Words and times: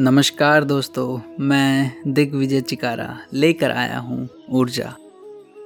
नमस्कार 0.00 0.64
दोस्तों, 0.64 1.20
मैं 1.40 2.02
दिग्विजय 2.06 2.60
चिकारा 2.60 3.18
लेकर 3.34 3.70
आया 3.70 3.98
हूँ 3.98 4.28
ऊर्जा। 4.50 4.94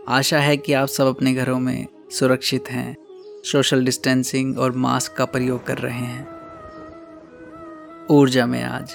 आशा 0.09 0.39
है 0.39 0.57
कि 0.57 0.73
आप 0.73 0.89
सब 0.89 1.07
अपने 1.07 1.35
घरों 1.35 1.59
में 1.59 1.87
सुरक्षित 2.11 2.71
हैं, 2.71 2.97
सोशल 3.45 3.85
डिस्टेंसिंग 3.85 4.59
और 4.59 4.73
मास्क 4.73 5.13
का 5.13 5.25
प्रयोग 5.25 5.67
कर 5.67 5.79
रहे 5.79 5.99
हैं। 5.99 6.27
ऊर्जा 8.11 8.47
में 8.47 8.63
आज, 8.63 8.93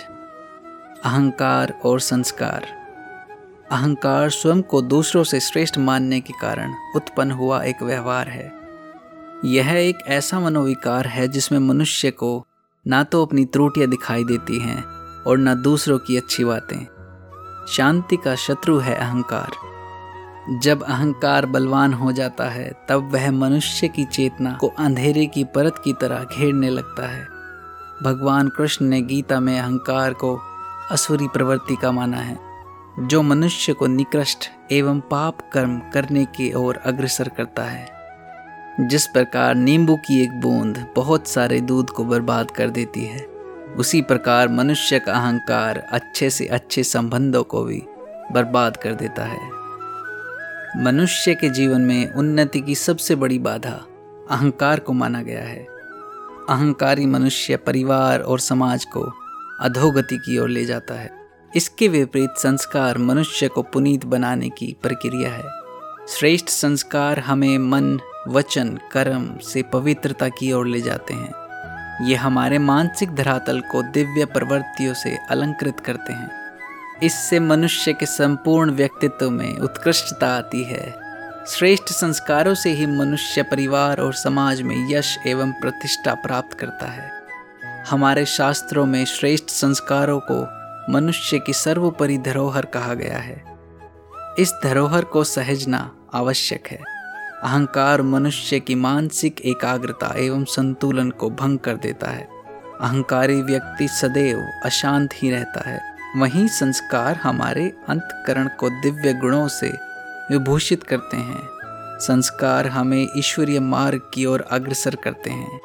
अहंकार 1.05 1.79
और 1.85 1.99
संस्कार। 1.99 2.67
अहंकार 3.71 4.29
स्वयं 4.29 4.61
को 4.61 4.81
दूसरों 4.81 5.23
से 5.23 5.39
श्रेष्ठ 5.39 5.77
मानने 5.77 6.19
के 6.19 6.33
कारण 6.41 6.73
उत्पन्न 6.95 7.31
हुआ 7.31 7.63
एक 7.63 7.83
व्यवहार 7.83 8.27
है। 8.27 8.51
यह 9.45 9.69
एक 9.71 9.97
ऐसा 10.07 10.39
मनोविकार 10.39 11.07
है 11.07 11.27
जिसमें 11.27 11.59
मनुष्य 11.59 12.11
को 12.11 12.47
ना 12.87 13.03
तो 13.03 13.25
अपनी 13.25 13.45
त्रुटियाँ 13.45 13.89
दिखाई 13.89 14.23
देती 14.23 14.59
हैं 14.59 14.98
और 15.27 15.37
न 15.37 15.61
दूसरों 15.61 15.99
की 15.99 16.17
अच्छी 16.17 16.43
बातें। 16.43 16.87
शांति 17.69 18.17
का 18.17 18.35
शत्रु 18.35 18.77
है 18.77 18.95
अहंकार। 18.95 19.51
जब 20.59 20.83
अहंकार 20.83 21.45
बलवान 21.45 21.93
हो 21.93 22.11
जाता 22.11 22.43
है, 22.43 22.73
तब 22.89 23.11
वह 23.13 23.31
मनुष्य 23.31 23.87
की 23.87 24.05
चेतना 24.05 24.57
को 24.61 24.67
अंधेरे 24.67 25.25
की 25.25 25.43
परत 25.43 25.81
की 25.83 25.93
तरह 25.93 26.23
घेरने 26.23 26.69
लगता 26.69 27.07
है। 27.07 27.27
भगवान 28.03 28.47
कृष्ण 28.47 28.85
ने 28.85 29.01
गीता 29.01 29.39
में 29.39 29.59
अहंकार 29.59 30.13
को 30.13 30.39
असुरी 30.91 31.27
प्रवृत्ति 31.27 31.75
का 31.75 31.91
माना 31.91 32.17
है, 32.17 32.39
जो 32.99 33.21
मनुष्य 33.21 33.73
को 33.73 33.87
निकृष्ट 33.87 34.49
एवं 34.71 34.99
पाप 34.99 35.49
कर्म 35.53 35.81
करने 35.93 36.25
की 36.25 36.53
ओर 36.53 36.75
अग्रसर 36.75 37.29
करता 37.29 37.63
है। 37.63 37.99
जिस 38.87 39.07
प्रकार 39.07 39.55
नींबू 39.55 39.95
की 39.95 40.23
एक 40.23 40.41
बूंद 40.41 40.87
बहुत 40.95 41.27
सारे 41.27 41.61
दूध 41.61 41.89
को 41.89 42.03
बर्बाद 42.03 42.51
कर 42.51 42.69
देती 42.69 43.05
है 43.05 43.38
उसी 43.79 44.01
प्रकार 44.01 44.47
मनुष्य 44.47 44.99
का 44.99 45.13
अहंकार 45.13 45.77
अच्छे 45.91 46.29
से 46.29 46.45
अच्छे 46.45 46.83
संबंधों 46.83 47.43
को 47.43 47.63
भी 47.63 47.83
बर्बाद 48.31 48.77
कर 48.77 48.93
देता 48.93 49.25
है। 49.25 49.51
मनुष्य 50.83 51.35
के 51.35 51.49
जीवन 51.49 51.81
में 51.81 52.11
उन्नति 52.11 52.61
की 52.61 52.75
सबसे 52.75 53.15
बड़ी 53.15 53.39
बाधा 53.39 53.85
अहंकार 54.31 54.79
को 54.79 54.93
माना 54.93 55.21
गया 55.21 55.43
है। 55.43 55.65
अहंकारी 56.49 57.05
मनुष्य 57.05 57.57
परिवार 57.57 58.19
और 58.19 58.39
समाज 58.39 58.85
को 58.85 59.13
अधोगति 59.61 60.17
की 60.17 60.39
ओर 60.39 60.49
ले 60.49 60.65
जाता 60.65 60.93
है। 60.93 61.11
इसके 61.55 61.87
विपरीत 61.87 62.33
संस्कार 62.37 62.97
मनुष्य 62.97 63.47
को 63.47 63.61
पुनीत 63.61 64.05
बनाने 64.05 64.49
की 64.49 64.77
प्रक्रिया 64.81 65.29
है। 65.31 65.45
श्रेष्ठ 66.09 66.47
संस्कार 66.47 67.19
हमें 67.19 67.57
मन, 67.57 67.99
वचन, 68.27 68.79
कर्म 68.91 69.37
से 69.37 69.63
पवित्रता 69.63 70.29
की 70.29 70.51
ओर 70.51 70.67
ले 70.67 70.81
जाते 70.81 71.13
हैं। 71.13 71.38
ये 72.01 72.15
हमारे 72.15 72.57
मानसिक 72.57 73.15
धरातल 73.15 73.59
को 73.61 73.81
दिव्य 73.81 74.25
प्रवृत्तियों 74.25 74.93
से 74.93 75.17
अलंकृत 75.29 75.79
करते 75.79 76.13
हैं। 76.13 76.31
इससे 77.03 77.39
मनुष्य 77.39 77.93
के 77.93 78.05
संपूर्ण 78.05 78.71
व्यक्तित्व 78.71 79.29
में 79.29 79.57
उत्कृष्टता 79.57 80.27
आती 80.27 80.63
है। 80.63 80.95
श्रेष्ठ 81.47 81.83
संस्कारों 81.83 82.55
से 82.55 82.69
ही 82.69 82.85
मनुष्य 82.85 83.43
परिवार 83.43 83.99
और 83.99 84.13
समाज 84.13 84.61
में 84.61 84.91
यश 84.91 85.17
एवं 85.27 85.51
प्रतिष्ठा 85.51 86.13
प्राप्त 86.13 86.53
करता 86.53 86.85
है। 86.85 87.11
हमारे 87.89 88.25
शास्त्रों 88.25 88.85
में 88.85 89.05
श्रेष्ठ 89.05 89.45
संस्कारों 89.45 90.19
को 90.31 90.59
मनुष्य 90.93 91.39
की 91.39 91.53
सर्वोपरि 91.53 92.17
धरोहर 92.17 92.65
कहा 92.65 92.93
गया 92.93 93.17
है। 93.17 93.43
इस 94.39 94.53
धरोहर 94.63 95.01
को 95.01 95.23
सहजना 95.23 95.95
आवश्यक 96.13 96.67
है। 96.67 96.98
अहंकार 97.43 98.01
मनुष्य 98.01 98.59
की 98.59 98.75
मानसिक 98.75 99.41
एकाग्रता 99.41 100.15
एवं 100.17 100.45
संतुलन 100.45 101.09
को 101.09 101.29
भंग 101.29 101.59
कर 101.59 101.75
देता 101.75 102.07
है। 102.07 102.29
अहंकारी 102.81 103.41
व्यक्ति 103.41 103.87
सदैव 103.87 104.37
अशांत 104.65 105.09
ही 105.13 105.31
रहता 105.31 105.69
है। 105.69 105.95
वहीं 106.17 106.47
संस्कार 106.47 107.15
हमारे 107.15 107.73
अंतकरण 107.89 108.47
को 108.47 108.69
दिव्य 108.69 109.13
गुणों 109.13 109.47
से 109.47 109.69
विभूषित 110.31 110.83
करते 110.83 111.17
हैं। 111.17 111.49
संस्कार 111.99 112.67
हमें 112.67 113.07
ईश्वरीय 113.17 113.59
मार्ग 113.59 114.01
की 114.13 114.25
ओर 114.25 114.41
अग्रसर 114.41 114.95
करते 114.95 115.29
हैं। 115.29 115.61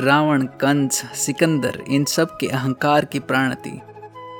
रावण, 0.00 0.42
कंस, 0.42 1.02
सिकंदर, 1.14 1.82
इन 1.88 2.04
सब 2.04 2.36
के 2.36 2.46
अहंकार 2.46 3.04
की 3.04 3.18
प्राणति 3.18 3.80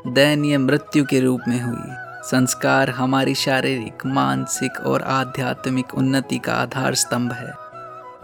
दयनीय 0.07 0.59
मृत्यु 0.59 1.05
के 1.05 1.21
रूप 1.21 1.41
में 1.49 1.61
हुई। 1.61 2.08
संस्कार 2.31 2.91
हमारी 2.91 3.35
शारीरिक, 3.35 4.07
मानसिक 4.07 4.73
और 4.73 5.03
आध्यात्मिक 5.03 5.95
उन्नति 5.95 6.39
का 6.39 6.55
आधार 6.55 6.95
स्तंभ 6.95 7.33
है। 7.33 7.53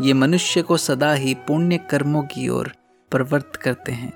ये 0.00 0.12
मनुष्य 0.12 0.62
को 0.62 0.76
सदा 0.76 1.12
ही 1.14 1.34
पुण्य 1.34 1.78
कर्मों 1.78 2.22
की 2.22 2.48
ओर 2.48 2.72
प्रवृत्त 3.10 3.56
करते 3.56 3.92
हैं। 3.92 4.12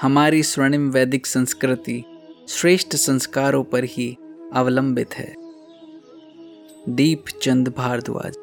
हमारी 0.00 0.42
स्वर्णिम 0.42 0.90
वैदिक 0.90 1.26
संस्कृति 1.26 2.04
श्रेष्ठ 2.48 2.96
संस्कारों 2.96 3.64
पर 3.64 3.84
ही 3.84 4.16
अवलंबित 4.54 5.14
है। 5.14 5.34
दीप 6.88 7.24
चंद 7.42 7.74
भारद्वाज 7.76 8.34